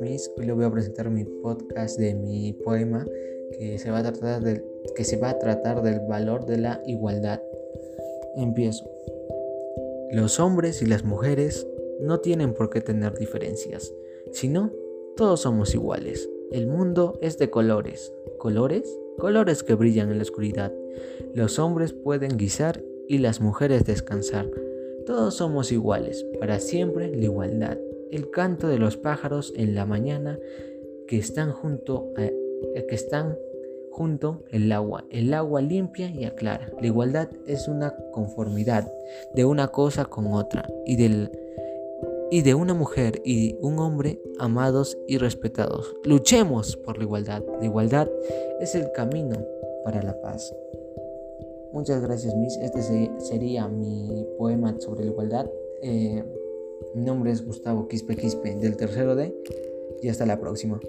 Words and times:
Miss. 0.00 0.30
Hoy 0.36 0.46
le 0.46 0.52
voy 0.52 0.64
a 0.64 0.70
presentar 0.70 1.08
mi 1.10 1.24
podcast 1.24 1.98
de 1.98 2.14
mi 2.14 2.52
poema 2.52 3.06
que 3.56 3.78
se 3.78 3.90
va 3.90 3.98
a 3.98 4.02
tratar 4.02 4.42
del, 4.42 4.64
que 4.96 5.04
se 5.04 5.16
va 5.16 5.30
a 5.30 5.38
tratar 5.38 5.82
del 5.82 6.00
valor 6.00 6.46
de 6.46 6.58
la 6.58 6.82
igualdad. 6.86 7.40
Empiezo. 8.36 8.90
Los 10.10 10.40
hombres 10.40 10.82
y 10.82 10.86
las 10.86 11.04
mujeres 11.04 11.66
no 12.00 12.20
tienen 12.20 12.54
por 12.54 12.70
qué 12.70 12.80
tener 12.80 13.16
diferencias, 13.16 13.92
sino 14.32 14.72
todos 15.16 15.42
somos 15.42 15.74
iguales. 15.74 16.28
El 16.50 16.66
mundo 16.66 17.18
es 17.22 17.38
de 17.38 17.50
colores. 17.50 18.12
¿Colores? 18.38 18.98
Colores 19.18 19.62
que 19.62 19.74
brillan 19.74 20.10
en 20.10 20.18
la 20.18 20.22
oscuridad. 20.22 20.72
Los 21.34 21.58
hombres 21.58 21.92
pueden 21.92 22.36
guisar 22.36 22.82
y 23.08 23.18
las 23.18 23.40
mujeres 23.40 23.84
descansar. 23.84 24.50
Todos 25.06 25.34
somos 25.34 25.72
iguales, 25.72 26.26
para 26.40 26.58
siempre 26.58 27.14
la 27.14 27.24
igualdad 27.24 27.78
el 28.12 28.30
canto 28.30 28.68
de 28.68 28.78
los 28.78 28.96
pájaros 28.96 29.52
en 29.56 29.74
la 29.74 29.86
mañana 29.86 30.38
que 31.08 31.18
están 31.18 31.50
junto 31.50 32.12
a, 32.16 32.24
eh, 32.24 32.86
que 32.88 32.94
están 32.94 33.36
junto 33.90 34.44
el 34.50 34.70
agua, 34.70 35.04
el 35.10 35.34
agua 35.34 35.60
limpia 35.60 36.10
y 36.10 36.24
aclara. 36.24 36.70
La 36.80 36.86
igualdad 36.86 37.28
es 37.46 37.68
una 37.68 37.94
conformidad 38.12 38.90
de 39.34 39.44
una 39.44 39.68
cosa 39.68 40.04
con 40.04 40.26
otra 40.28 40.68
y 40.86 40.96
del 40.96 41.30
y 42.30 42.40
de 42.40 42.54
una 42.54 42.72
mujer 42.72 43.20
y 43.26 43.56
un 43.60 43.78
hombre 43.78 44.18
amados 44.38 44.96
y 45.06 45.18
respetados. 45.18 45.94
Luchemos 46.04 46.76
por 46.76 46.96
la 46.96 47.04
igualdad. 47.04 47.42
La 47.58 47.66
igualdad 47.66 48.08
es 48.60 48.74
el 48.74 48.90
camino 48.92 49.36
para 49.84 50.02
la 50.02 50.18
paz. 50.22 50.54
Muchas 51.72 52.00
gracias, 52.00 52.34
Miss. 52.36 52.56
Este 52.56 53.10
sería 53.18 53.68
mi 53.68 54.26
poema 54.38 54.74
sobre 54.78 55.04
la 55.04 55.10
igualdad. 55.10 55.50
Eh, 55.82 56.24
mi 56.94 57.02
nombre 57.04 57.30
es 57.30 57.44
Gustavo 57.44 57.88
Quispe 57.88 58.16
Quispe 58.16 58.56
del 58.56 58.76
tercero 58.76 59.14
D 59.14 59.34
y 60.02 60.08
hasta 60.08 60.26
la 60.26 60.40
próxima. 60.40 60.80